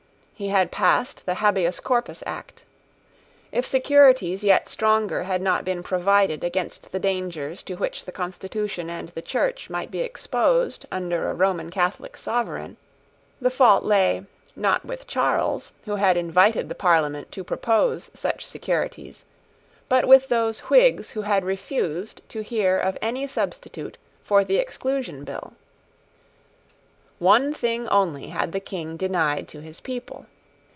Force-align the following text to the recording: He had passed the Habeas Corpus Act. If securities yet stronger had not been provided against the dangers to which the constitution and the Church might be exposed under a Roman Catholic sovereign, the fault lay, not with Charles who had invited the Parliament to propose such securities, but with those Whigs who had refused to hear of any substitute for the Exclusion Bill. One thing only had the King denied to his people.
He 0.33 0.47
had 0.47 0.71
passed 0.71 1.27
the 1.27 1.35
Habeas 1.35 1.79
Corpus 1.79 2.23
Act. 2.25 2.63
If 3.51 3.63
securities 3.63 4.43
yet 4.43 4.67
stronger 4.67 5.21
had 5.21 5.39
not 5.39 5.63
been 5.63 5.83
provided 5.83 6.43
against 6.43 6.91
the 6.91 6.97
dangers 6.97 7.61
to 7.61 7.75
which 7.75 8.05
the 8.05 8.11
constitution 8.11 8.89
and 8.89 9.09
the 9.09 9.21
Church 9.21 9.69
might 9.69 9.91
be 9.91 9.99
exposed 9.99 10.87
under 10.91 11.29
a 11.29 11.35
Roman 11.35 11.69
Catholic 11.69 12.17
sovereign, 12.17 12.77
the 13.39 13.51
fault 13.51 13.83
lay, 13.83 14.25
not 14.55 14.83
with 14.83 15.05
Charles 15.05 15.71
who 15.85 15.97
had 15.97 16.17
invited 16.17 16.69
the 16.69 16.73
Parliament 16.73 17.31
to 17.33 17.43
propose 17.43 18.09
such 18.15 18.43
securities, 18.43 19.23
but 19.87 20.05
with 20.07 20.27
those 20.29 20.61
Whigs 20.71 21.11
who 21.11 21.21
had 21.21 21.43
refused 21.45 22.19
to 22.29 22.41
hear 22.41 22.79
of 22.79 22.97
any 22.99 23.27
substitute 23.27 23.95
for 24.23 24.43
the 24.43 24.57
Exclusion 24.57 25.23
Bill. 25.23 25.53
One 27.19 27.53
thing 27.53 27.87
only 27.89 28.29
had 28.29 28.51
the 28.51 28.59
King 28.59 28.97
denied 28.97 29.47
to 29.49 29.61
his 29.61 29.79
people. 29.79 30.25